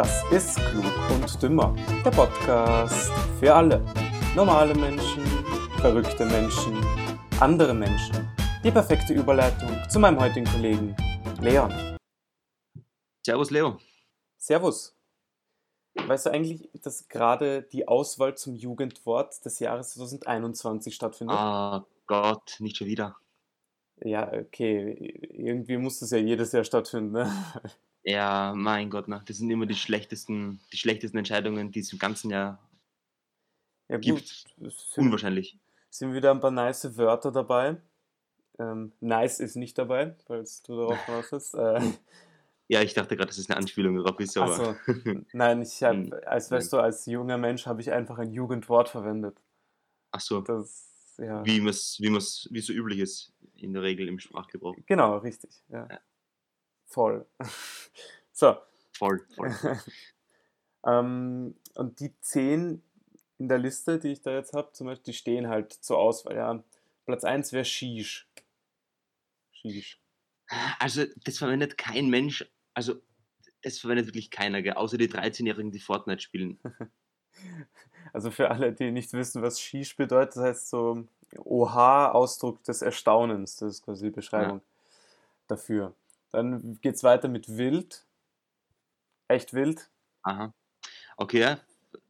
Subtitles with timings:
[0.00, 3.84] Das ist Klug und Dümmer, der Podcast für alle.
[4.34, 5.22] Normale Menschen,
[5.78, 6.74] verrückte Menschen,
[7.38, 8.26] andere Menschen.
[8.64, 10.96] Die perfekte Überleitung zu meinem heutigen Kollegen
[11.42, 11.98] Leon.
[13.26, 13.76] Servus Leo.
[14.38, 14.96] Servus.
[16.06, 21.36] Weißt du eigentlich, dass gerade die Auswahl zum Jugendwort des Jahres 2021 stattfindet?
[21.36, 23.16] Ah Gott, nicht schon wieder.
[23.96, 24.94] Ja, okay.
[25.30, 27.30] Irgendwie muss das ja jedes Jahr stattfinden, ne?
[28.02, 31.98] Ja, mein Gott, na, das sind immer die schlechtesten, die schlechtesten Entscheidungen, die es im
[31.98, 32.58] ganzen Jahr
[33.88, 34.22] Ja, gut.
[34.24, 34.44] gibt.
[34.60, 35.58] es Sind, Unwahrscheinlich.
[35.90, 37.80] sind wieder ein paar nice Wörter dabei.
[38.58, 41.54] Ähm, nice ist nicht dabei, falls du darauf bist.
[41.54, 41.80] Äh,
[42.68, 44.80] Ja, ich dachte gerade, dass es eine Anspielung darauf ist, aber also,
[45.32, 48.88] nein, ich Hm, habe, als weißt du, als junger Mensch habe ich einfach ein Jugendwort
[48.88, 49.40] verwendet.
[50.12, 51.44] ach so, Das, ja.
[51.44, 54.76] wie es wie man's, wie so üblich ist in der Regel im Sprachgebrauch.
[54.86, 55.50] Genau, richtig.
[55.68, 55.90] Ja.
[55.90, 56.00] Ja.
[56.90, 57.26] Voll.
[58.32, 58.56] so.
[58.92, 59.56] Voll, voll.
[60.86, 62.82] ähm, und die zehn
[63.38, 66.36] in der Liste, die ich da jetzt habe, zum Beispiel, die stehen halt zur Auswahl.
[66.36, 66.62] Ja.
[67.06, 68.28] Platz 1 wäre Shish.
[69.52, 69.98] Shish.
[70.78, 72.96] Also, das verwendet kein Mensch, also
[73.62, 74.74] das verwendet wirklich keiner, gell?
[74.74, 76.58] außer die 13-Jährigen, die Fortnite spielen.
[78.12, 81.06] Also für alle, die nicht wissen, was Shish bedeutet, das heißt so
[81.38, 83.56] Oha, Ausdruck des Erstaunens.
[83.56, 84.62] Das ist quasi die Beschreibung
[85.46, 85.94] dafür.
[86.32, 88.06] Dann geht es weiter mit wild.
[89.28, 89.90] Echt wild.
[90.22, 90.52] Aha.
[91.16, 91.56] Okay,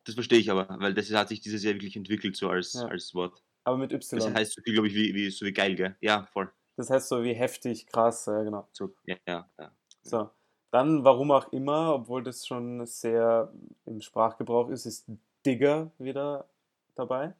[0.05, 2.87] das verstehe ich aber, weil das hat sich dieses Jahr wirklich entwickelt so als, Ja.
[2.87, 3.43] als Wort.
[3.65, 4.35] Aber mit Das Y.
[4.35, 5.97] heißt so viel, glaube ich, wie, wie, so wie geil, gell?
[6.01, 6.51] Ja, voll.
[6.77, 8.69] Das heißt so wie heftig, krass, ja genau.
[8.73, 9.73] So, ja, ja, ja.
[10.03, 10.31] So.
[10.71, 13.53] Dann, warum auch immer, obwohl das schon sehr
[13.87, 15.11] im Sprachgebrauch ist, ist
[15.45, 16.49] Digger wieder
[16.95, 17.35] dabei.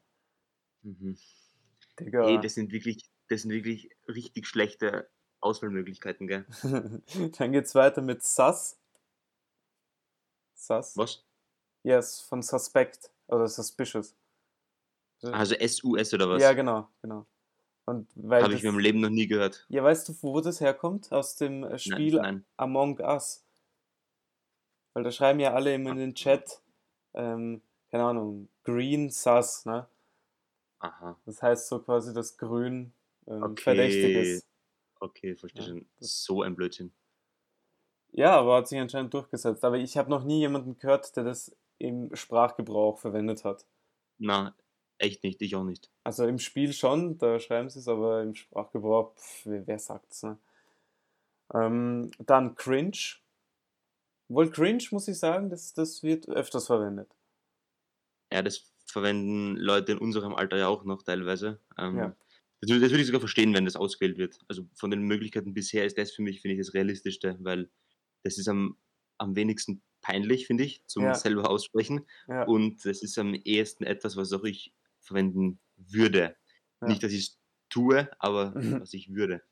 [0.83, 1.17] Mhm.
[1.99, 2.27] Digger.
[2.27, 5.09] Hey, das sind wirklich, das sind wirklich richtig schlechte
[5.41, 6.45] Auswahlmöglichkeiten, gell?
[7.39, 8.77] Dann geht's weiter mit Sus.
[10.55, 10.97] Sus?
[10.97, 11.25] Was?
[11.83, 14.15] Yes, von Suspect oder Suspicious.
[15.23, 16.43] Also SUS oder was?
[16.43, 17.27] Ja, genau, genau.
[17.85, 19.67] Und weil Habe ich mir im Leben noch nie gehört.
[19.69, 21.11] ja, weißt du, wo das herkommt?
[21.13, 22.45] Aus dem äh, Spiel Nein, nein.
[22.57, 23.45] Among Us.
[24.93, 26.61] Weil da schreiben ja alle immer in den Chat,
[27.15, 29.87] ähm, keine Ahnung, Green Sus, ne?
[30.81, 31.17] Aha.
[31.27, 32.93] Das heißt so quasi, dass Grün
[33.27, 33.63] ähm, Okay.
[33.63, 34.47] verdächtig ist.
[35.01, 35.89] Okay, verstehe schon.
[35.99, 36.93] So ein Blödsinn.
[38.13, 39.65] Ja, aber hat sich anscheinend durchgesetzt.
[39.65, 43.67] Aber ich habe noch nie jemanden gehört, der das im Sprachgebrauch verwendet hat.
[44.19, 44.55] Na,
[44.99, 45.91] echt nicht, ich auch nicht.
[46.05, 50.23] Also im Spiel schon, da schreiben sie es, aber im Sprachgebrauch, pf, wer, wer sagt's,
[50.23, 50.39] ne?
[51.55, 53.19] Ähm, dann Cringe.
[54.29, 57.15] Wohl Cringe, muss ich sagen, das, das wird öfters verwendet.
[58.33, 61.61] Ja, das verwenden Leute in unserem Alter ja auch noch teilweise.
[61.79, 62.17] Ähm, Ja.
[62.61, 64.39] Das, das würde ich sogar verstehen, wenn das ausgewählt wird.
[64.49, 67.71] Also von den Möglichkeiten bisher ist das für mich, finde ich, das Realistischste, weil
[68.23, 68.77] das ist am,
[69.19, 71.15] am wenigsten peinlich, finde ich, zum Ja.
[71.15, 72.07] selber aussprechen.
[72.29, 76.37] Ja, Und das ist am ehesten etwas, was auch ich verwenden würde.
[76.81, 76.91] Ja.
[76.91, 78.81] Nicht, dass ich es tue, aber Mhm.
[78.81, 79.43] was ich würde.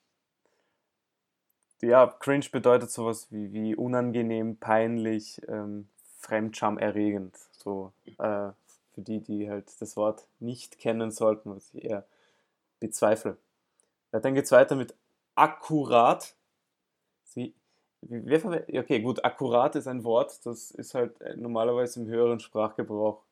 [1.83, 5.89] ja Cringe bedeutet sowas wie, wie unangenehm, peinlich, ähm,
[6.19, 7.37] fremdscham-erregend.
[7.53, 8.51] So, äh,
[8.95, 12.07] für die, die halt das Wort nicht kennen sollten, was ich eher
[12.81, 13.39] bezweifle.
[14.12, 14.94] Ja, dann geht's weiter mit
[15.34, 16.37] akkurat.
[17.25, 17.55] Sie,
[18.03, 23.22] okay, gut, akkurat ist ein Wort, das ist halt äh, normalerweise im höheren Sprachgebrauch.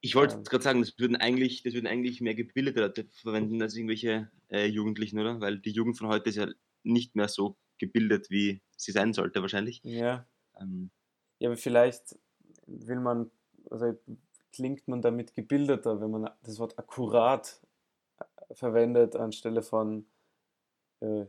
[0.00, 0.44] Ich wollte Ähm.
[0.44, 4.66] gerade sagen, das würden eigentlich, das würden eigentlich mehr gebildete Leute verwenden als irgendwelche äh,
[4.66, 5.40] Jugendlichen, oder?
[5.40, 6.48] Weil die Jugend von heute ist ja
[6.82, 9.82] nicht mehr so gebildet, wie sie sein sollte, wahrscheinlich.
[9.82, 10.26] Ja,
[10.60, 10.90] Ähm,
[11.38, 12.18] ja, aber vielleicht
[12.66, 13.30] will man,
[13.70, 13.98] also
[14.52, 17.60] klingt man damit gebildeter, wenn man das Wort akkurat
[18.54, 20.06] verwendet anstelle von
[21.00, 21.26] äh,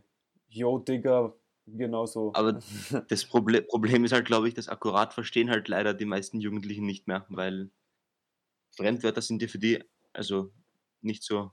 [0.48, 1.34] Yo Digger,
[1.66, 2.32] genauso.
[2.34, 2.60] Aber
[3.08, 6.86] das Proble Problem ist halt, glaube ich, das akkurat verstehen halt leider die meisten Jugendlichen
[6.86, 7.70] nicht mehr, weil
[8.76, 9.82] Fremdwörter sind ja für die
[10.12, 10.52] also
[11.02, 11.52] nicht so.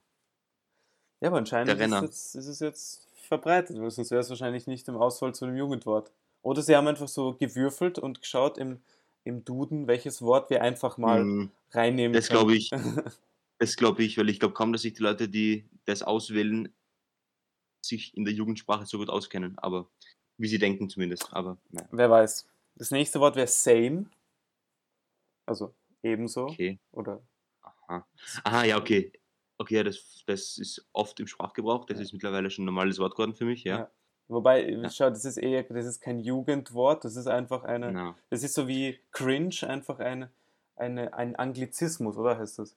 [1.22, 4.68] Ja, aber anscheinend Der ist, jetzt, ist es jetzt verbreitet, weil sonst wäre es wahrscheinlich
[4.68, 6.12] nicht im Auswahl zu einem Jugendwort.
[6.42, 8.82] Oder sie haben einfach so gewürfelt und geschaut im,
[9.24, 12.72] im Duden, welches Wort wir einfach mal Mm, reinnehmen das glaube ich.
[13.64, 16.76] Das glaube ich, weil ich glaube kaum, dass sich die Leute, die das auswählen,
[17.82, 19.58] sich in der Jugendsprache so gut auskennen.
[19.58, 19.90] Aber
[20.38, 21.32] wie sie denken zumindest.
[21.32, 22.46] Aber naja, Wer weiß.
[22.76, 24.10] Das nächste Wort wäre same.
[25.46, 26.48] Also ebenso.
[26.48, 26.78] okay.
[26.92, 27.22] Oder
[27.62, 28.06] Aha.
[28.44, 29.14] Aha, ja, okay.
[29.58, 31.86] Okay, ja, das, das ist oft im Sprachgebrauch.
[31.86, 32.04] Das Ja.
[32.04, 33.78] ist mittlerweile schon ein normales Wort geworden für mich, ja.
[33.78, 33.92] Ja.
[34.28, 38.44] Wobei, schau, das ist eher, das ist kein Jugendwort, das ist einfach eine, Na, das
[38.44, 40.32] ist so wie cringe, einfach eine,
[40.76, 42.76] eine, ein Anglizismus, oder heißt das?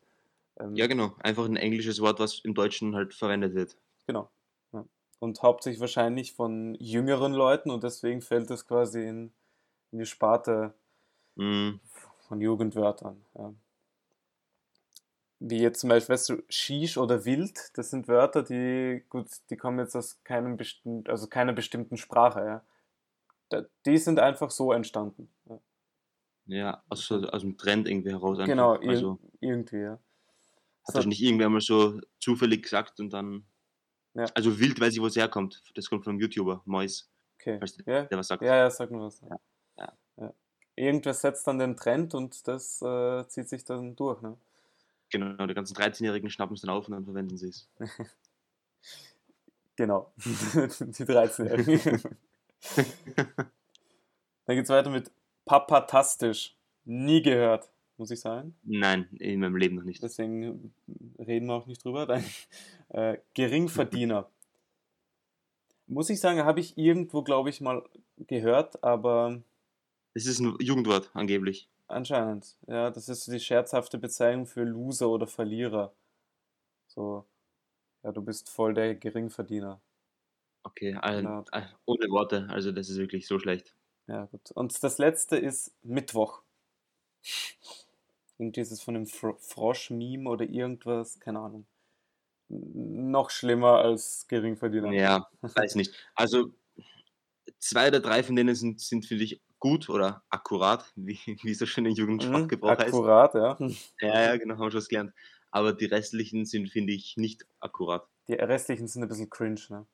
[0.58, 1.14] Ähm, ja, genau.
[1.20, 3.76] Einfach ein englisches Wort, was im Deutschen halt verwendet wird.
[4.06, 4.30] Genau.
[4.72, 4.84] Ja.
[5.18, 9.32] Und hauptsächlich wahrscheinlich von jüngeren Leuten und deswegen fällt es quasi in,
[9.92, 10.74] in die Sparte
[11.36, 11.80] Mhm.
[12.28, 13.24] von Jugendwörtern.
[13.34, 13.54] Ja.
[15.38, 19.56] Wie jetzt zum Beispiel, weißt du, Shish oder Wild, das sind Wörter, die, gut, die
[19.56, 22.64] kommen jetzt aus keinem bestimmten, also keiner bestimmten Sprache, ja.
[23.50, 25.28] Da, die sind einfach so entstanden.
[25.48, 25.60] Ja.
[26.46, 28.46] Ja, aus, aus dem Trend irgendwie heraus einfach.
[28.46, 29.98] Genau, ir Also irgendwie, ja.
[30.86, 33.46] Hat So, wahrscheinlich irgendwer mal so zufällig gesagt und dann.
[34.14, 35.62] ja, Also wild weiß ich, wo es herkommt.
[35.74, 37.58] Das kommt von einem YouTuber, Mois, okay.
[37.58, 38.42] falls der, Ja, der was sagt.
[38.42, 39.20] ja, ja, sag mir was.
[39.20, 39.36] Ja.
[39.78, 40.32] Ja, ja.
[40.76, 44.36] Irgendwer setzt dann den Trend und das äh, zieht sich dann durch, ne?
[45.10, 47.68] Genau, die ganzen 13-Jährigen schnappen es dann auf und dann verwenden sie es.
[49.76, 50.10] Genau.
[50.18, 52.00] Die 13-Jährigen.
[54.46, 55.10] Dann geht's weiter mit
[55.44, 56.56] Papatastisch.
[56.84, 57.68] Nie gehört,
[57.98, 58.56] muss ich sagen.
[58.64, 60.02] Nein, in meinem Leben noch nicht.
[60.02, 60.72] Deswegen
[61.18, 62.06] reden wir auch nicht drüber.
[62.06, 62.24] Dann,
[62.90, 64.30] äh, Geringverdiener.
[65.88, 67.84] Muss ich sagen, habe ich irgendwo, glaube ich, mal
[68.18, 69.40] gehört, aber
[70.14, 71.68] Das ist ein Jugendwort, angeblich.
[71.88, 72.56] anscheinend.
[72.66, 75.92] Ja, das ist die scherzhafte Bezeichnung für Loser oder Verlierer.
[76.88, 77.24] So,
[78.04, 79.80] ja, du bist voll der Geringverdiener.
[80.64, 81.44] Okay, all, Genau.
[81.52, 82.48] all, ohne Worte.
[82.50, 83.76] Also das ist wirklich so schlecht.
[84.08, 84.50] Ja, gut.
[84.52, 86.42] Und das letzte ist Mittwoch.
[88.38, 91.66] Irgendwie ist es von dem Fro Frosch-Meme oder irgendwas, keine Ahnung.
[92.48, 94.92] Noch schlimmer als Geringverdiener.
[94.92, 95.94] Ja, weiß nicht.
[96.14, 96.52] Also
[97.58, 101.66] zwei oder drei von denen sind, sind finde ich, gut oder akkurat, wie, wie so
[101.66, 102.92] schön in Mhm, Jugendsprachgebrauch heißt.
[102.92, 103.58] akkurat, ja.
[104.00, 105.14] Ja, ja, genau, haben wir schon was gelernt.
[105.50, 108.08] Aber die restlichen sind, finde ich, nicht akkurat.
[108.28, 109.86] Die restlichen sind ein bisschen cringe, ne?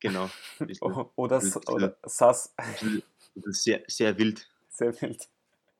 [0.00, 0.28] Genau.
[0.66, 2.54] Bisschen, Oder, bisschen, oder sass.
[3.50, 4.48] sehr, sehr wild.
[4.68, 5.30] Sehr wild.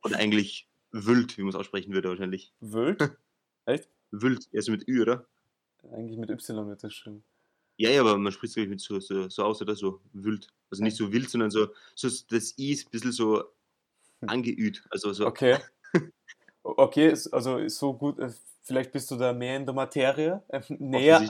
[0.04, 2.52] Oder eigentlich wild, wie man es aussprechen würde wahrscheinlich.
[2.60, 3.00] Wild?
[3.66, 3.88] Echt?
[4.10, 5.26] Wild, also mit Ü, oder?
[5.92, 7.22] Eigentlich mit Y wird das schon.
[7.76, 10.00] Ja, ja, aber man spricht es, glaube ich, mit so, so, so aus oder so.
[10.12, 10.48] Wild.
[10.70, 13.44] Also nicht so wild, sondern so, so das I ist ein bisschen so
[14.26, 14.84] angeüht.
[14.90, 15.26] Also so.
[15.26, 15.58] Okay.
[16.66, 18.18] Okay, also so gut.
[18.18, 18.30] äh,
[18.62, 20.42] Vielleicht bist du da mehr in der Materie.
[20.48, 21.22] äh, Näher,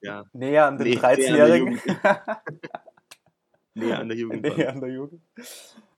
[0.00, 0.24] ja.
[0.32, 1.80] näher an den Nee, näher an der 13-Jährigen.
[3.74, 4.42] Näher an der Jugend.
[4.42, 5.22] Näher an der Jugend.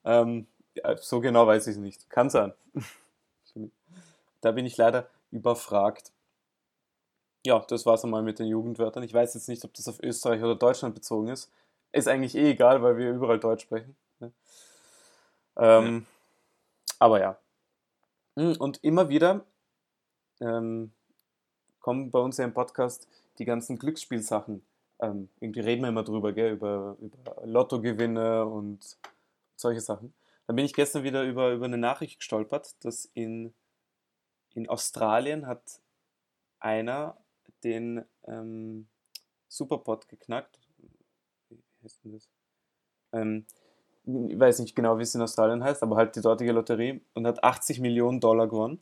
[0.03, 2.09] Ähm, ja, so genau weiß ich es nicht.
[2.09, 2.53] Kann sein.
[4.43, 6.11] Da bin ich leider überfragt.
[7.45, 9.03] Ja, das war's einmal mit den Jugendwörtern.
[9.03, 11.51] Ich weiß jetzt nicht, ob das auf Österreich oder Deutschland bezogen ist.
[11.91, 13.95] Ist eigentlich eh egal, weil wir überall Deutsch sprechen.
[14.19, 14.31] ne?
[15.57, 16.07] Ähm,
[16.97, 17.37] Aber ja.
[18.35, 19.45] Mm, Und immer wieder
[20.39, 20.91] ähm,
[21.79, 23.07] kommen bei uns ja im Podcast
[23.37, 24.63] die ganzen Glücksspielsachen.
[24.99, 26.53] Ähm, irgendwie reden wir immer drüber, gell?
[26.53, 28.97] Über, über Lottogewinne und
[29.55, 30.13] solche Sachen.
[30.47, 33.53] Dann bin ich gestern wieder über, über eine Nachricht gestolpert, dass in,
[34.53, 35.81] in Australien hat
[36.59, 37.17] einer
[37.63, 38.87] den ähm,
[39.47, 40.59] Superpot geknackt.
[41.49, 42.29] Wie heißt denn das?
[43.13, 43.45] Ähm,
[44.05, 47.27] ich weiß nicht genau, wie es in Australien heißt, aber halt die dortige Lotterie und
[47.27, 48.79] hat 80 Millionen Dollar gewonnen.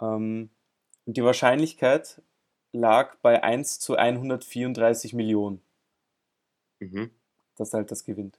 [0.00, 0.50] Ähm,
[1.06, 2.22] und die Wahrscheinlichkeit
[2.72, 5.62] lag bei 1 zu 134 Millionen,
[6.80, 7.10] Mhm.
[7.56, 8.38] dass er halt das gewinnt.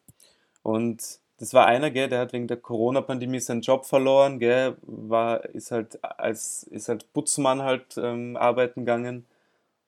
[0.66, 5.46] Und das war einer, gell, der hat wegen der Corona-Pandemie seinen Job verloren, gell, war,
[5.46, 9.26] ist halt als, ist halt Putzmann halt ähm, arbeiten gegangen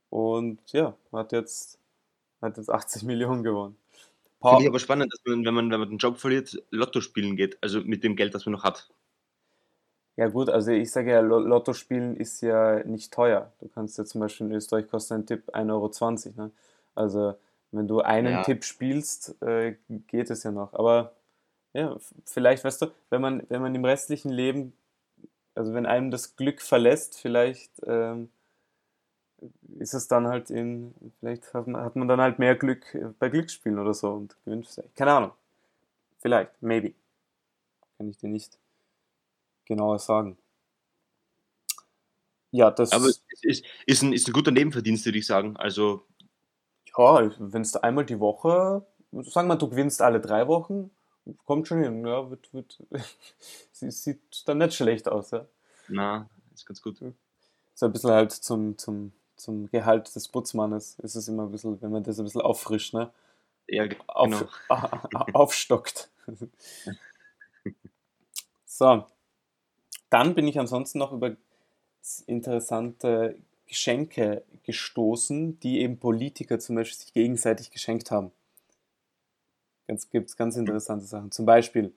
[0.10, 1.80] und ja, hat jetzt,
[2.42, 3.78] hat jetzt 80 Millionen gewonnen.
[4.48, 7.36] Finde ich aber spannend, dass man, wenn man, wenn man den Job verliert, Lotto spielen
[7.36, 7.58] geht.
[7.62, 8.90] Also mit dem Geld, das man noch hat.
[10.16, 13.52] Ja gut, also ich sage ja, Lo- Lotto spielen ist ja nicht teuer.
[13.60, 16.48] Du kannst ja zum Beispiel in Österreich kostet ein Tipp 1,20 Euro.
[16.48, 16.52] Ne?
[16.96, 17.36] Also
[17.72, 18.44] wenn du einen Ja.
[18.44, 19.76] Tipp spielst, äh,
[20.08, 20.74] geht es ja noch.
[20.74, 21.14] Aber
[21.74, 24.74] ja, vielleicht, weißt du, wenn man, wenn man im restlichen Leben,
[25.56, 28.30] also wenn einem das Glück verlässt, vielleicht ähm,
[29.80, 33.10] ist es dann halt in, vielleicht hat man, hat man dann halt mehr Glück äh,
[33.20, 34.96] bei Glücksspielen oder so und gewinnt vielleicht.
[34.96, 35.32] Keine Ahnung.
[36.20, 36.94] Vielleicht, maybe.
[37.98, 38.58] Kann ich dir nicht
[39.66, 40.38] genauer sagen.
[42.52, 45.58] Ja, das, Aber es ist, ist, ein, ist ein guter Nebenverdienst, würde ich sagen.
[45.58, 46.06] Also,
[46.98, 50.92] ja, wenn du einmal die Woche, sagen wir, du gewinnst alle drei Wochen,
[51.46, 52.84] kommt schon hin, ja, wird, wird,
[53.72, 55.46] sie- sieht dann nicht schlecht aus, ja.
[55.88, 57.00] na, ist ganz gut.
[57.74, 61.82] So ein bisschen halt zum, zum, zum Gehalt des Putzmannes ist es immer ein bisschen,
[61.82, 63.12] wenn man das ein bisschen auffrischt, ne?
[63.68, 64.48] Ja, ge- Auf, genau.
[65.34, 66.10] aufstockt.
[68.66, 69.08] So,
[70.10, 71.36] dann bin ich ansonsten noch über
[72.28, 73.38] interessante
[73.68, 78.32] Geschenke gestoßen, die eben Politiker zum Beispiel sich gegenseitig geschenkt haben.
[79.88, 81.32] Ganz, gibt es ganz interessante Sachen.
[81.32, 81.94] Zum Beispiel,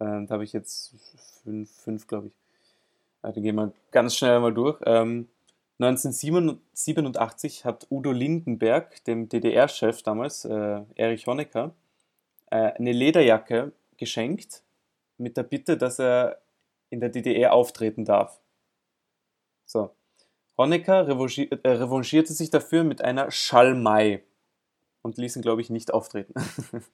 [0.00, 0.94] ähm, da habe ich jetzt
[1.42, 2.32] fünf, fünf glaube ich.
[3.22, 4.80] Ja, da gehen wir ganz schnell mal durch.
[4.86, 5.28] Ähm,
[5.80, 11.72] 1987 hat Udo Lindenberg, dem DDR-Chef damals, äh, Erich Honecker,
[12.50, 14.62] äh, eine Lederjacke geschenkt
[15.18, 16.40] mit der Bitte, dass er
[16.90, 18.40] in der DDR auftreten darf.
[19.66, 19.90] So.
[20.58, 24.22] Honecker äh, revanchierte sich dafür mit einer Schalmei
[25.02, 26.34] und ließ ihn, glaube ich, nicht auftreten.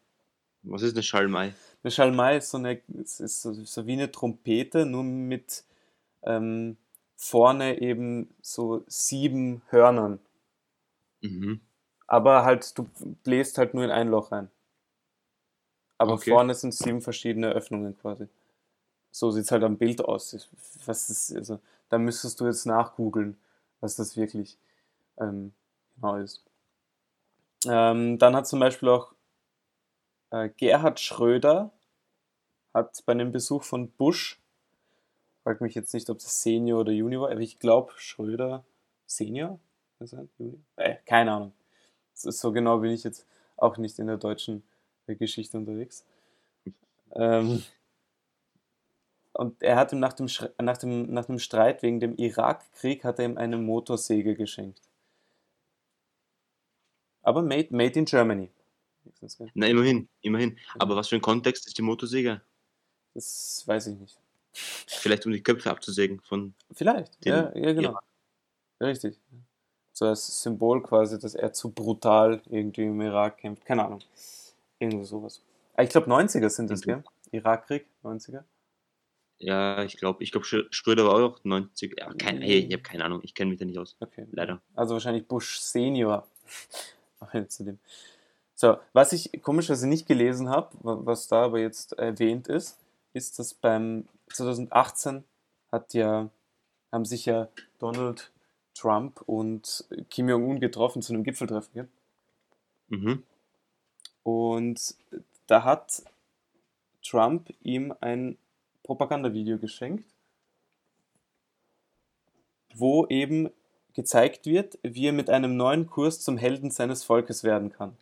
[0.62, 1.54] Was ist eine Schalmei?
[1.82, 5.64] Eine Schalmei ist so, eine, ist so, wie eine Trompete, nur mit
[6.22, 6.76] ähm,
[7.16, 10.20] vorne eben so sieben Hörnern.
[11.20, 11.60] Mhm.
[12.06, 12.88] Aber halt, du
[13.24, 14.50] bläst halt nur in ein Loch rein.
[15.98, 16.30] Aber Okay.
[16.30, 18.26] vorne sind sieben verschiedene Öffnungen quasi.
[19.10, 20.48] So sieht es halt am Bild aus.
[20.86, 23.36] Was ist, also, da müsstest du jetzt nachgoogeln,
[23.84, 24.58] was das wirklich
[25.18, 25.52] ähm,
[25.94, 26.42] genau ist.
[27.66, 29.12] Ähm, dann hat zum Beispiel auch
[30.30, 31.70] äh, Gerhard Schröder
[32.72, 34.40] hat bei einem Besuch von Bush,
[35.42, 38.64] frag mich jetzt nicht, ob das Senior oder Junior war, aber ich glaube Schröder
[39.06, 39.60] Senior?
[40.76, 41.52] Äh, keine Ahnung.
[42.14, 43.26] So genau bin ich jetzt
[43.56, 44.62] auch nicht in der deutschen
[45.06, 46.06] äh, Geschichte unterwegs.
[47.12, 47.62] Ähm,
[49.34, 50.28] und er hat ihm nach dem,
[50.60, 54.80] nach, dem, nach dem Streit wegen dem Irakkrieg hat er ihm eine Motorsäge geschenkt.
[57.22, 58.50] Aber made, made in Germany.
[59.54, 60.58] Na, immerhin, immerhin.
[60.78, 62.40] Aber was für ein Kontext ist die Motorsäge?
[63.14, 64.18] Das weiß ich nicht.
[64.52, 66.54] Vielleicht um die Köpfe abzusägen von.
[66.72, 67.98] Vielleicht, ja, ja, genau.
[68.80, 69.18] Richtig.
[69.92, 73.64] So als Symbol quasi, dass er zu brutal irgendwie im Irak kämpft.
[73.64, 74.00] Keine Ahnung.
[74.78, 75.40] Irgendwo sowas.
[75.74, 76.84] Ah, Ich glaube 90er sind das, Mhm.
[76.84, 77.04] gell?
[77.32, 78.44] Irakkrieg, 90er.
[79.44, 81.96] Ja, ich glaube, ich glaube, Schröder war auch 90.
[81.98, 83.96] Ja, kein, hey, ich habe keine Ahnung, ich kenne mich da nicht aus.
[84.00, 84.26] Okay.
[84.32, 84.62] Leider.
[84.74, 86.26] Also wahrscheinlich Bush Senior.
[87.48, 87.78] Zu dem.
[88.54, 92.78] So, was ich komischerweise nicht gelesen habe, was da aber jetzt erwähnt ist,
[93.12, 95.24] ist, dass beim 2018
[95.70, 96.30] hat ja,
[96.90, 97.48] haben sich ja
[97.78, 98.32] Donald
[98.74, 101.88] Trump und Kim Jong-un getroffen zu einem Gipfeltreffen, gell?
[102.88, 103.22] Mhm.
[104.22, 104.94] Und
[105.46, 106.02] da hat
[107.02, 108.38] Trump ihm ein
[108.84, 110.06] Propagandavideo geschenkt,
[112.74, 113.48] wo eben
[113.94, 117.96] gezeigt wird, wie er mit einem neuen Kurs zum Helden seines Volkes werden kann.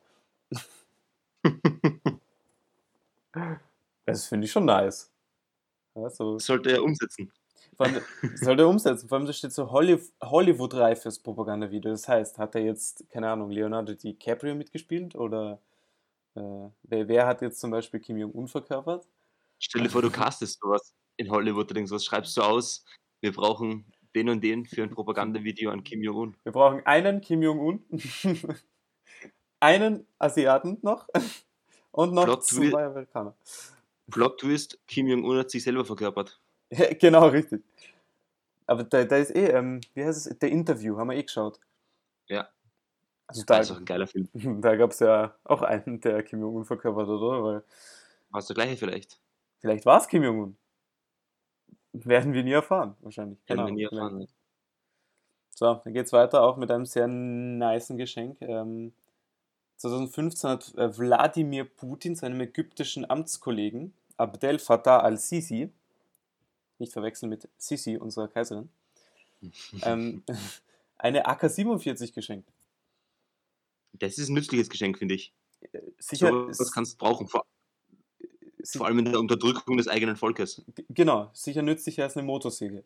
[4.07, 5.11] Das finde ich schon nice.
[5.97, 7.33] Ja, so, Sollte er umsetzen.
[7.77, 8.03] vor allem,
[8.37, 9.09] soll er umsetzen.
[9.09, 11.93] Vor allem, da steht so Holly- Hollywood-reifes Propagandavideo.
[11.93, 15.15] Das heißt, hat er jetzt, keine Ahnung, Leonardo DiCaprio mitgespielt?
[15.17, 15.61] Oder
[16.37, 16.41] äh,
[16.85, 19.07] wer, wer hat jetzt zum Beispiel Kim Jong-un verkörpert?
[19.65, 22.85] Stell dir vor, du castest sowas in Hollywood, du denkst, was schreibst du aus?
[23.21, 26.37] Wir brauchen den und den für ein Propagandavideo an Kim Jong-un.
[26.43, 27.85] Wir brauchen einen Kim Jong-un,
[29.61, 31.09] einen Asiaten noch
[31.93, 33.37] und noch Plot zwei Amerikaner.
[34.11, 36.41] Plot Twist, Kim Jong-un hat sich selber verkörpert.
[36.99, 37.63] Genau, richtig.
[38.67, 41.61] Aber da, da ist eh, ähm, wie heißt es, der Interview, haben wir eh geschaut.
[42.27, 42.49] Ja.
[43.29, 44.29] Also da, Das ist auch ein geiler Film.
[44.61, 47.45] da gab es ja auch einen, der Kim Jong-un verkörpert hat, oder?
[47.45, 47.65] Weil
[48.31, 49.22] War es der gleiche vielleicht?
[49.63, 50.57] Vielleicht war es Kim Jong-un.
[51.95, 53.39] Werden wir nie erfahren, wahrscheinlich.
[53.47, 54.29] Werden Keine wir nie erfahren.
[55.55, 58.41] So, dann geht's weiter, auch mit einem sehr nicen Geschenk.
[58.41, 58.93] Ähm,
[59.77, 65.71] 2015 hat äh, Wladimir Putin seinem ägyptischen Amtskollegen Abdel Fattah al-Sisi,
[66.79, 68.71] nicht verwechseln mit Sisi, unserer Kaiserin,
[69.83, 70.23] ähm,
[70.97, 72.51] eine AK-47 geschenkt.
[73.93, 75.35] Das ist ein nützliches Geschenk, finde ich.
[75.99, 77.47] Sicher, so was kannst du brauchen, vor,
[78.65, 80.63] vor allem in der Unterdrückung des eigenen Volkes.
[80.89, 82.85] genau, sicher nützlicher als eine Motorsäge.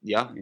[0.00, 0.34] Ja,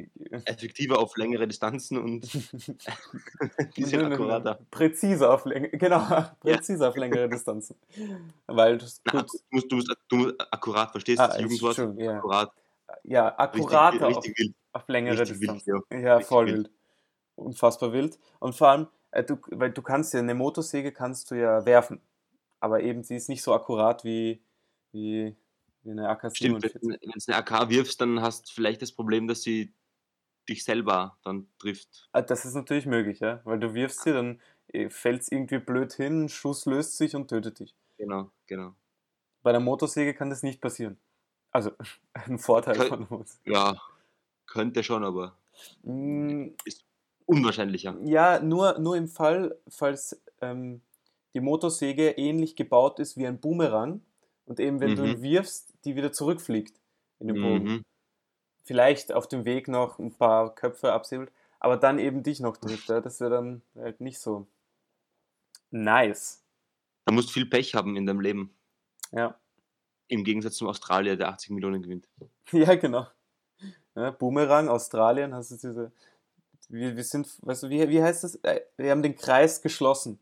[0.44, 2.78] effektiver auf längere Distanzen und ein
[3.74, 4.60] bisschen akkurater.
[4.70, 6.06] Präziser auf längere, genau,
[6.40, 7.74] präziser auf längere Distanzen.
[8.46, 11.36] Weil das Na, gut, du, musst, du, musst, du musst akkurat, verstehst du Ah, das
[11.38, 11.98] ist Jugendwort?
[11.98, 12.18] ja.
[12.18, 12.52] Akkurat.
[13.02, 14.54] ja, Richtig, akkurater auf, richtig wild.
[14.72, 15.82] auf längere Richtig wild, Distanzen.
[15.90, 15.98] ja.
[15.98, 16.56] Ja, Richtig voll wild.
[16.56, 16.70] wild.
[17.34, 18.18] Unfassbar wild.
[18.38, 22.00] Und vor allem, äh, du, weil du kannst ja, eine Motorsäge kannst du ja werfen.
[22.60, 24.42] Aber eben, sie ist nicht so akkurat wie,
[24.92, 25.36] wie,
[25.82, 26.82] wie eine Stimmt, AK-47.
[26.82, 29.72] wenn du eine AK wirfst, dann hast du vielleicht das Problem, dass sie
[30.48, 32.08] dich selber dann trifft.
[32.12, 33.40] Ah, Das ist natürlich möglich, ja.
[33.44, 34.40] Weil du wirfst sie, dann
[34.90, 37.74] fällt es irgendwie blöd hin, Schuss löst sich und tötet dich.
[37.98, 38.74] Genau, genau.
[39.42, 40.98] Bei der Motorsäge kann das nicht passieren.
[41.52, 41.72] Also,
[42.14, 43.52] ein Vorteil Kö- von Motorsäge.
[43.52, 43.80] Ja,
[44.46, 45.36] könnte schon, aber
[45.84, 46.48] Mm,
[47.26, 47.96] unwahrscheinlicher.
[48.04, 50.82] Ja, nur, nur im Fall, falls ähm,
[51.36, 54.00] die Motorsäge ähnlich gebaut ist wie ein Boomerang
[54.46, 55.08] und eben, wenn du Mhm.
[55.08, 56.80] ihn wirfst, die wieder zurückfliegt
[57.20, 57.64] in den Boden.
[57.64, 57.82] Mhm.
[58.64, 62.88] Vielleicht auf dem Weg noch ein paar Köpfe absäbelt, aber dann eben dich noch trifft.
[62.88, 63.02] Ja?
[63.02, 64.46] Das wäre dann halt nicht so
[65.70, 66.42] nice.
[67.04, 68.56] Da musst du viel Pech haben in deinem Leben.
[69.12, 69.38] Ja,
[70.08, 72.08] Im Gegensatz zum Australier, der 80 Millionen gewinnt.
[72.52, 73.06] ja genau.
[73.94, 75.92] Ja, Boomerang, Australien, hast du diese.
[76.70, 78.36] Wir, wir sind, weißt du, wie, wie heißt das?
[78.36, 80.18] Äh, Wir haben den Kreis geschlossen.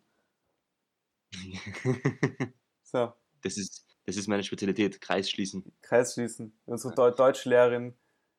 [2.83, 3.13] So.
[3.43, 5.65] das ist, Das ist meine Spezialität, Kreis schließen.
[5.83, 6.53] Kreis schließen.
[6.67, 7.95] Wie unsere Deu Deutschlehrerin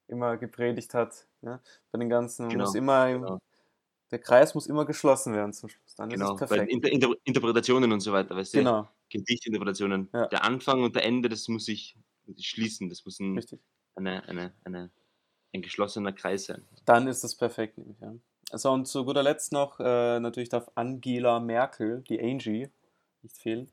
[0.07, 1.27] immer gepredigt hat.
[1.41, 1.61] Ja?
[1.91, 3.39] Bei den ganzen, Genau, muss immer, genau.
[4.11, 5.95] der Kreis muss immer geschlossen werden zum Schluss.
[5.95, 6.71] Dann Genau, ist es bei perfekt.
[6.71, 8.57] Inter Inter Interpretationen und so weiter, weißt du?
[8.59, 10.09] Genau, Gedichtinterpretationen.
[10.13, 10.27] Ja.
[10.27, 11.97] Der Anfang und der Ende, das muss sich
[12.39, 12.89] schließen.
[12.89, 13.39] Das muss ein,
[13.95, 14.89] eine, eine, eine,
[15.53, 16.63] ein geschlossener Kreis sein.
[16.85, 18.13] Dann ist es perfekt, nämlich, ja.
[18.51, 22.69] Also und zu guter Letzt noch, äh, natürlich darf Angela Merkel, die Angie,
[23.25, 23.71] nicht fehlen.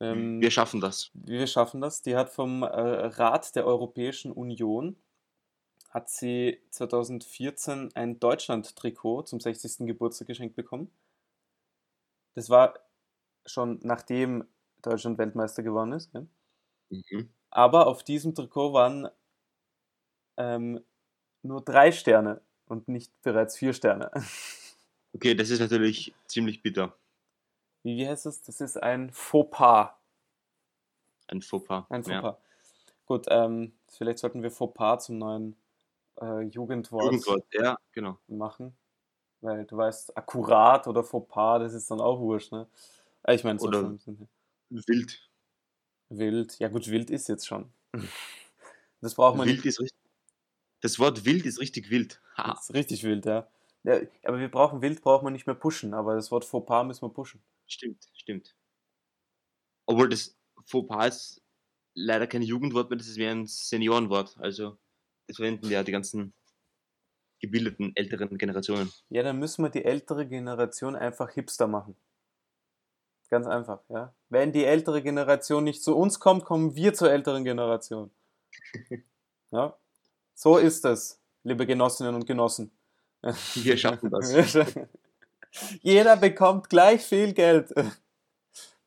[0.00, 1.10] Ähm, Wir schaffen das.
[1.14, 2.02] wir schaffen das.
[2.02, 4.96] Die hat vom äh, Rat der Europäischen Union
[5.90, 9.86] hat sie 2014 ein Deutschland-Trikot zum 60.
[9.86, 10.90] Geburtstag geschenkt bekommen.
[12.34, 12.78] Das war
[13.44, 14.44] schon nachdem
[14.80, 16.12] Deutschland Weltmeister geworden ist.
[16.14, 16.26] Ja?
[16.90, 17.28] Mhm.
[17.50, 19.08] Aber auf diesem Trikot waren
[20.38, 20.80] ähm,
[21.42, 24.10] nur drei Sterne und nicht bereits vier Sterne.
[25.14, 26.96] Okay, das ist natürlich ziemlich bitter.
[27.82, 28.42] Wie, wie heißt das?
[28.42, 29.90] Das ist ein Fauxpas.
[31.28, 31.84] Ein Fauxpas.
[31.90, 32.20] Ein Ja.
[32.22, 32.42] Fauxpas.
[33.06, 35.56] Gut, ähm, vielleicht sollten wir Fauxpas zum neuen
[36.20, 38.18] äh, Jugendwort, Jugendwort, ja, genau.
[38.28, 38.76] machen.
[39.40, 42.66] Weil du weißt, akkurat oder Fauxpas, das ist dann auch wurscht, ne?
[43.24, 44.28] Äh, Ich meine, so Oder- schon.
[44.70, 45.28] Wild.
[46.08, 46.58] Wild.
[46.58, 47.72] Ja gut, wild ist jetzt schon.
[49.00, 49.66] Das braucht man Wild nicht.
[49.66, 49.98] ist richtig.
[50.80, 52.20] Das Wort wild ist richtig wild.
[52.36, 52.52] Ha.
[52.52, 53.48] Das ist richtig wild, ja.
[53.82, 53.98] ja.
[54.22, 57.08] Aber wir brauchen wild, braucht man nicht mehr pushen, aber das Wort Fauxpas müssen wir
[57.12, 57.42] pushen.
[57.66, 58.54] Stimmt, stimmt.
[59.86, 61.42] Obwohl das Fauxpas ist
[61.94, 64.36] leider kein Jugendwort mehr, das ist mehr ein Seniorenwort.
[64.38, 64.78] Also
[65.26, 66.34] das verwenden ja die ganzen
[67.40, 68.92] gebildeten älteren Generationen.
[69.08, 71.96] Ja, dann müssen wir die ältere Generation einfach hipster machen.
[73.30, 74.14] Ganz einfach, ja.
[74.28, 78.10] Wenn die ältere Generation nicht zu uns kommt, kommen wir zur älteren Generation.
[79.54, 79.76] Ja,
[80.32, 82.72] so ist es, liebe Genossinnen und Genossen.
[83.54, 84.32] Wir schaffen das.
[85.82, 87.72] Jeder bekommt gleich viel Geld.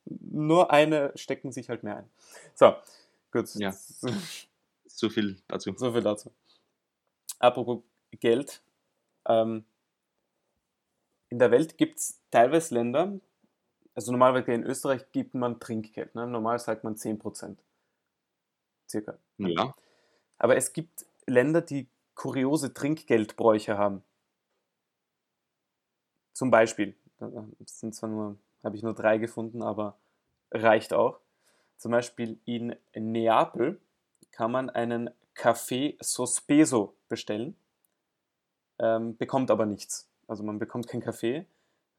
[0.06, 2.10] Nur eine stecken sich halt mehr ein.
[2.54, 2.76] So,
[3.32, 3.54] gut.
[3.56, 3.74] Ja.
[4.86, 5.74] So viel dazu.
[5.76, 6.32] So viel dazu.
[7.40, 7.84] Apropos
[8.20, 8.62] Geld.
[9.28, 9.66] Ähm,
[11.30, 13.20] in der Welt gibt es teilweise Länder,
[13.96, 16.14] also normalerweise in Österreich gibt man Trinkgeld.
[16.16, 16.28] Ne?
[16.28, 17.58] Normal sagt man 10%.
[18.88, 19.18] Circa.
[19.38, 19.74] Ja,
[20.38, 24.04] Aber es gibt Länder, die kuriose Trinkgeldbräuche haben.
[26.36, 29.98] Zum Beispiel, das sind zwar nur, habe ich nur drei gefunden, aber
[30.52, 31.22] reicht auch.
[31.78, 33.80] Zum Beispiel in Neapel
[34.32, 37.56] kann man einen Café Sospeso bestellen,
[38.80, 40.10] ähm, bekommt aber nichts.
[40.28, 41.46] Also man bekommt keinen Kaffee.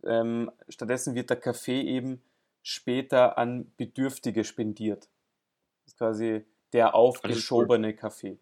[0.04, 2.20] Ähm, stattdessen wird der Kaffee eben
[2.62, 5.08] später an Bedürftige spendiert.
[5.84, 6.44] Das ist quasi
[6.74, 8.36] der aufgeschobene Kaffee.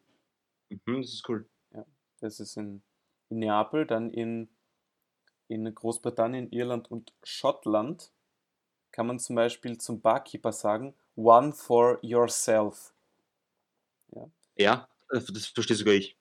[0.70, 1.46] mhm, das ist cool.
[2.18, 2.82] Das ist in,
[3.28, 4.48] in Neapel, dann in,
[5.54, 8.10] in Großbritannien, Irland und Schottland
[8.92, 12.92] kann man zum Beispiel zum Barkeeper sagen, one for yourself.
[14.56, 16.16] Ja, das das verstehe sogar ich.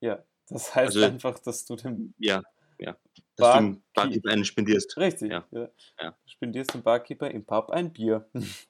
[0.00, 2.42] Ja, das heißt Also- einfach, dass du dem Ja,
[2.78, 2.96] ja.
[3.36, 4.96] Dass Bar- du Barkeeper einen spendierst.
[4.96, 5.30] Richtig.
[5.32, 5.44] Ja.
[5.50, 5.68] Ja.
[6.00, 6.16] Ja.
[6.26, 8.28] Spendierst dem Barkeeper im Pub ein Bier.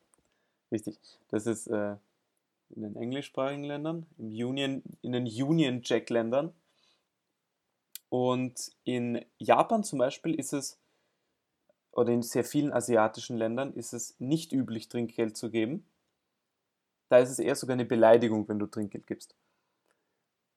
[0.72, 0.98] Richtig.
[1.28, 1.96] Das ist äh,
[2.70, 6.52] in den englischsprachigen Ländern, im Union, in den Union Jack-Ländern.
[8.16, 10.78] Und in Japan zum Beispiel ist es,
[11.90, 15.84] oder in sehr vielen asiatischen Ländern ist es nicht üblich, Trinkgeld zu geben.
[17.08, 19.34] Da ist es eher sogar eine Beleidigung, wenn du Trinkgeld gibst.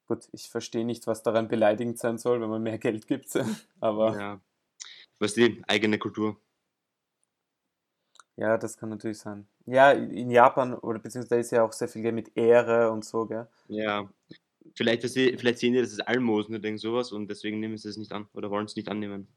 [0.06, 3.36] Gut, ich verstehe nicht, was daran beleidigend sein soll, wenn man mehr Geld gibt.
[3.80, 4.40] Aber Ja.
[5.18, 6.40] Weißt du, eigene Kultur.
[8.36, 9.48] Ja, das kann natürlich sein.
[9.66, 13.04] Ja, in Japan oder beziehungsweise da ist ja auch sehr viel Geld mit Ehre und
[13.04, 13.48] so, gell?
[13.68, 14.08] Ja.
[14.76, 17.98] Vielleicht, vielleicht sehen die das als Almosen oder irgend sowas und deswegen nehmen sie es
[17.98, 19.28] nicht an oder wollen es nicht annehmen.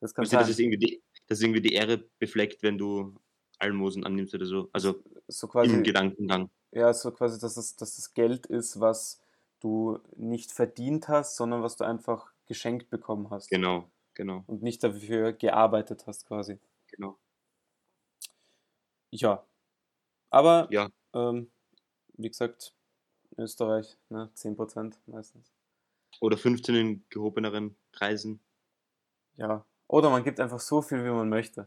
[0.00, 0.50] Das kann Weißt du, dass sein.
[0.50, 3.20] es irgendwie die, dass es irgendwie die Ehre befleckt, wenn du
[3.58, 4.68] Almosen annimmst oder so.
[4.72, 6.50] Also So im quasi, Gedankengang.
[6.72, 9.22] ja, so quasi, dass es, dass das Geld ist, was
[9.60, 13.50] du nicht verdient hast, sondern was du einfach geschenkt bekommen hast.
[13.50, 16.60] Genau, genau, Und nicht dafür gearbeitet hast, quasi.
[16.86, 17.18] genau.
[19.10, 19.46] Ja.
[20.30, 21.52] Aber, Ja, ähm,
[22.14, 22.74] wie gesagt,
[23.38, 25.52] Österreich, ne, 10% meistens.
[26.20, 28.40] oder 15 in gehobeneren Kreisen.
[29.36, 29.64] Ja.
[29.86, 31.66] Oder man gibt einfach so viel, wie man möchte.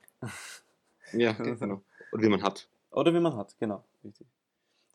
[1.14, 1.82] Ja, genau.
[2.12, 2.68] Oder wie man hat.
[2.92, 4.28] Oder wie man hat, genau, richtig.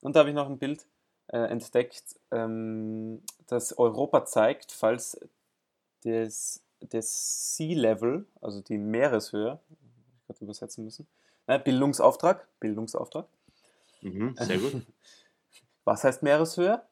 [0.02, 0.86] Und da habe ich noch ein Bild
[1.28, 5.18] äh, entdeckt, ähm, das Europa zeigt, falls
[6.04, 11.06] das, das Sea Level, also die Meereshöhe, ich gerade übersetzen müssen,
[11.46, 13.26] ne, Bildungsauftrag, Bildungsauftrag.
[14.02, 14.74] Mhm, sehr gut.
[15.86, 16.82] Was heißt Meereshöhe?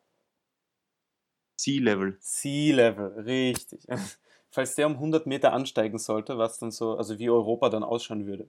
[1.61, 2.17] Sea Level.
[2.21, 3.85] Sea Level, richtig.
[4.51, 8.27] Falls der um 100 Meter ansteigen sollte, was dann so, also wie Europa dann ausschauen
[8.27, 8.49] würde.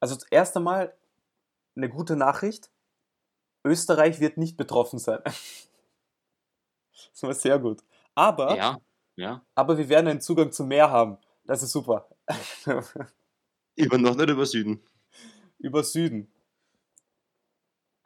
[0.00, 0.94] Also erst einmal
[1.74, 2.70] eine gute Nachricht.
[3.64, 5.20] Österreich wird nicht betroffen sein.
[5.24, 7.82] das war sehr gut.
[8.14, 8.78] Aber, Ja,
[9.16, 9.42] ja.
[9.54, 11.16] aber wir werden einen Zugang zum Meer haben.
[11.44, 12.06] Das ist super.
[13.76, 14.82] Über Nord oder über Süden?
[15.58, 16.30] Über Süden.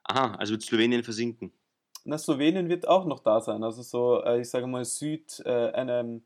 [0.04, 1.52] Aha, also wird Slowenien versinken.
[2.04, 3.62] Na, Slowenien wird auch noch da sein.
[3.62, 6.22] Also so, äh, ich sage mal Süd, äh, einem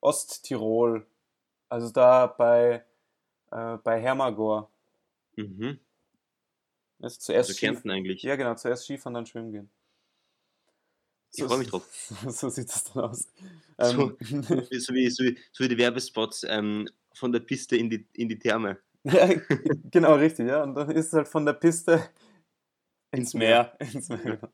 [0.00, 1.06] Osttirol.
[1.68, 2.84] Also da bei,
[3.50, 4.70] äh, bei Hermagor.
[5.36, 5.78] Mhm.
[7.00, 8.22] Also zuerst Also Kärnten eigentlich.
[8.22, 9.70] Ja, genau, zuerst Skifahren, dann schwimmen gehen.
[11.36, 11.86] Ich freu mich drauf.
[12.28, 13.28] So sieht das dann aus.
[13.78, 14.16] So.
[14.20, 18.06] Ähm, So wie, so wie, so wie die Werbespots ähm, von der Piste in die,
[18.14, 18.78] in die Therme.
[19.04, 19.28] ja,
[19.90, 20.62] genau, richtig, ja.
[20.62, 22.08] Und dann ist es halt von der Piste
[23.16, 23.76] ins Meer.
[23.92, 24.18] Ins Meer.
[24.18, 24.48] genau.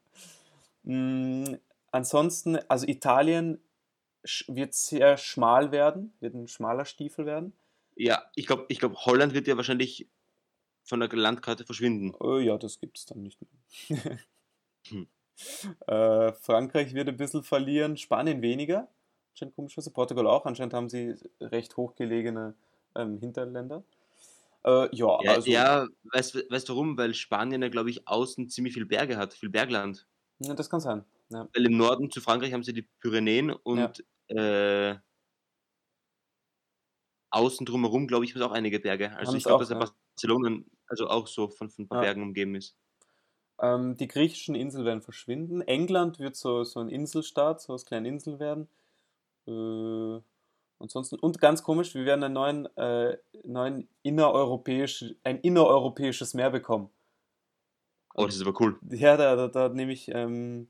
[0.83, 1.57] Mm,
[1.91, 3.61] ansonsten, also Italien
[4.49, 7.53] wird sehr schmal werden, wird ein schmaler Stiefel werden.
[7.97, 10.09] Ja, ich glaube, ich glaub, Holland wird ja wahrscheinlich
[10.85, 12.15] von der Landkarte verschwinden.
[12.19, 14.19] Oh ja, das gibt es dann nicht mehr.
[14.89, 15.07] Hm.
[15.87, 18.89] äh, Frankreich wird ein bisschen verlieren, Spanien weniger.
[19.33, 20.47] Anscheinend komischerweise, Portugal auch.
[20.47, 22.55] Anscheinend haben sie recht hochgelegene
[22.97, 23.85] ähm, Hinterländer.
[24.65, 26.97] Äh, ja, Ja, also ja weißt du weißt warum?
[26.97, 30.07] Weil Spanien ja, glaube ich, außen ziemlich viel Berge hat, viel Bergland.
[30.41, 31.05] ja, das kann sein.
[31.31, 31.49] Ja.
[31.55, 34.97] Weil im Norden zu Frankreich haben sie die Pyrenäen und äh,
[37.31, 39.11] außen drumherum, glaube ich, haben es auch einige Berge.
[39.17, 39.79] Also Haben's ich glaube, dass ja.
[39.79, 42.03] Barcelona also auch so von, von ein paar.
[42.03, 42.77] Bergen umgeben ist.
[43.61, 45.61] Ähm, die griechischen Inseln werden verschwinden.
[45.63, 48.69] England wird so, so ein Inselstaat, so eine kleine Insel werden.
[49.47, 50.21] Äh,
[50.81, 56.91] ansonsten, und ganz komisch, wir werden einen neuen, äh, neuen innereuropäisch, ein innereuropäisches Meer bekommen.
[58.15, 58.79] Oh, das ist aber cool.
[58.91, 60.69] Ja, da, da, da nehme ich ähm,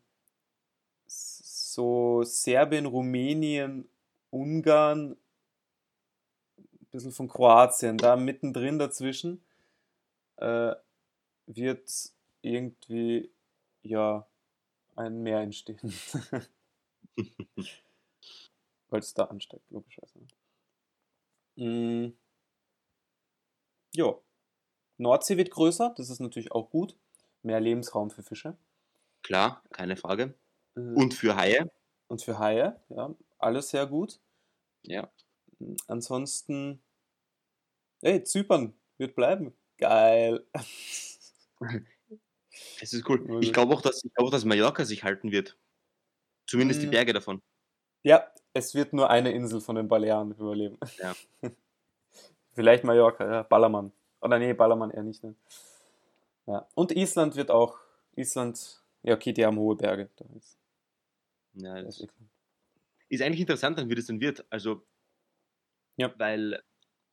[1.06, 3.88] so Serbien, Rumänien,
[4.30, 5.16] Ungarn,
[6.58, 9.42] ein bisschen von Kroatien, da mittendrin dazwischen
[10.36, 10.74] äh,
[11.46, 11.90] wird
[12.42, 13.30] irgendwie
[13.82, 14.26] ja
[14.96, 15.92] ein Meer entstehen.
[18.90, 20.20] Weil es da ansteigt, logischerweise.
[21.58, 22.12] Mm.
[23.94, 24.24] Jo.
[24.98, 26.96] Nordsee wird größer, das ist natürlich auch gut.
[27.42, 28.58] Mehr Lebensraum für Fische.
[29.22, 30.34] Klar, keine Frage.
[30.76, 31.70] Äh, Und für Haie?
[32.08, 34.20] und für Haie, ja, alles sehr gut.
[34.82, 35.10] Ja.
[35.88, 36.82] Ansonsten,
[38.02, 39.54] hey, Zypern wird bleiben.
[39.78, 40.46] Geil.
[42.80, 43.38] Es ist cool.
[43.42, 45.58] Ich glaube auch, dass, ich glaube auch, dass Mallorca sich halten wird.
[46.46, 46.90] Zumindest die Mm.
[46.90, 47.42] Berge davon.
[48.04, 50.78] Ja, es wird nur eine Insel von den Balearen überleben.
[50.98, 51.16] Ja.
[52.54, 53.92] Vielleicht Mallorca, ja, Ballermann.
[54.20, 55.22] Oder nee, Ballermann eher nicht.
[55.24, 55.34] Ne?
[56.46, 56.66] Ja.
[56.74, 57.78] Und Island wird auch,
[58.16, 60.10] Island, ja okay, die haben hohe Berge.
[60.16, 60.58] Da ist,
[61.54, 62.08] Ja, da das ist
[63.08, 64.44] ist eigentlich interessant, dann, wie das dann wird.
[64.50, 64.86] Also,
[65.98, 66.14] Ja.
[66.14, 66.62] weil,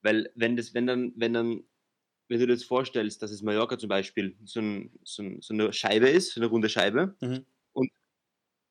[0.02, 1.64] weil wenn das, wenn dann, wenn dann,
[2.30, 5.54] wenn du dir jetzt vorstellst, dass es Mallorca zum Beispiel so, ein, so, ein, so
[5.54, 7.46] eine Scheibe ist, so eine runde Scheibe, Mhm.
[7.74, 7.92] und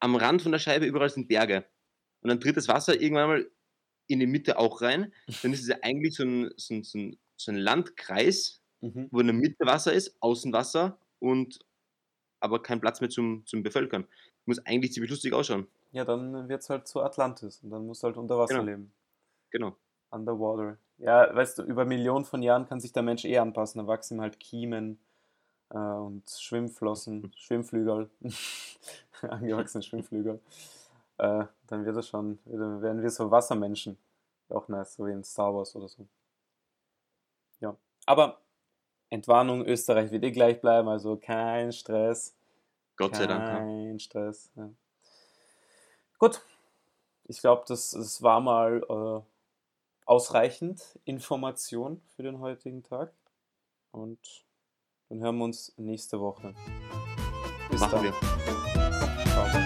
[0.00, 1.66] am Rand von der Scheibe überall sind Berge.
[2.20, 3.50] Und dann tritt das Wasser irgendwann mal
[4.09, 6.98] in die Mitte auch rein, dann ist es ja eigentlich so ein, so ein, so
[6.98, 9.09] ein, so ein Landkreis, Mhm.
[9.11, 11.59] wo in der Mitte Wasser ist, außen Wasser und
[12.40, 14.07] aber kein Platz mehr zum, zum Bevölkern.
[14.44, 15.66] Muss eigentlich ziemlich lustig ausschauen.
[15.92, 18.66] Ja, dann wird es halt zu Atlantis und dann musst du halt unter Wasser Genau.
[18.66, 18.92] leben.
[19.50, 19.76] Genau.
[20.11, 20.76] Underwater.
[20.98, 23.81] Ja, weißt du, über Millionen von Jahren kann sich der Mensch eh anpassen.
[23.81, 24.98] Da wachsen ihm halt Kiemen
[25.70, 28.11] äh, und Schwimmflossen, Schwimmflügel,
[29.22, 30.40] angewachsene Schwimmflügel.
[31.18, 33.98] Äh, dann wird es schon, dann werden wir so Wassermenschen.
[34.48, 36.07] Auch nice, so wie in Star Wars oder so.
[37.61, 38.40] Ja, aber
[39.11, 42.35] Entwarnung, Österreich wird eh gleich bleiben, also kein Stress.
[42.96, 43.44] Gott sei Dank.
[43.44, 44.50] Kein Stress.
[44.57, 44.70] Ja.
[46.18, 46.40] Gut,
[47.24, 49.22] ich glaube, das, das war mal äh,
[50.07, 53.12] ausreichend Information für den heutigen Tag.
[53.90, 54.44] Und
[55.09, 56.55] dann hören wir uns nächste Woche.
[57.70, 58.05] Bis Machen dann.
[58.05, 59.65] wir.